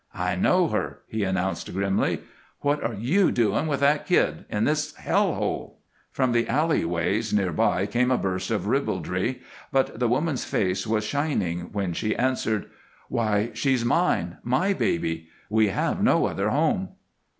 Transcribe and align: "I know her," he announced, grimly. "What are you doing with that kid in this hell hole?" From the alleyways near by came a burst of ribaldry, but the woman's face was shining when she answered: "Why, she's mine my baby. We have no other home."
"I 0.15 0.35
know 0.35 0.69
her," 0.69 1.01
he 1.05 1.23
announced, 1.23 1.71
grimly. 1.71 2.21
"What 2.61 2.83
are 2.83 2.95
you 2.95 3.31
doing 3.31 3.67
with 3.67 3.81
that 3.81 4.07
kid 4.07 4.45
in 4.49 4.63
this 4.63 4.95
hell 4.95 5.35
hole?" 5.35 5.79
From 6.11 6.31
the 6.31 6.47
alleyways 6.49 7.31
near 7.31 7.51
by 7.53 7.85
came 7.85 8.09
a 8.09 8.17
burst 8.17 8.49
of 8.49 8.65
ribaldry, 8.65 9.41
but 9.71 9.99
the 9.99 10.07
woman's 10.07 10.43
face 10.43 10.87
was 10.87 11.03
shining 11.03 11.69
when 11.71 11.93
she 11.93 12.15
answered: 12.15 12.65
"Why, 13.09 13.51
she's 13.53 13.85
mine 13.85 14.39
my 14.41 14.73
baby. 14.73 15.27
We 15.51 15.67
have 15.67 16.01
no 16.01 16.25
other 16.25 16.49
home." 16.49 16.89